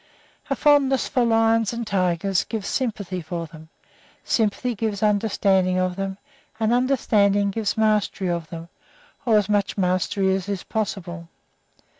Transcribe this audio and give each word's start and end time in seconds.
A 0.49 0.55
fondness 0.55 1.07
for 1.07 1.23
lions 1.23 1.73
and 1.73 1.85
tigers 1.85 2.43
gives 2.43 2.67
sympathy 2.67 3.21
for 3.21 3.45
them, 3.45 3.69
sympathy 4.23 4.73
gives 4.73 5.03
understanding 5.03 5.77
of 5.77 5.95
them, 5.95 6.17
and 6.59 6.73
understanding 6.73 7.51
gives 7.51 7.77
mastery 7.77 8.27
of 8.31 8.49
them, 8.49 8.69
or 9.27 9.37
as 9.37 9.47
much 9.47 9.77
mastery 9.77 10.33
as 10.33 10.49
is 10.49 10.63
possible. 10.63 11.29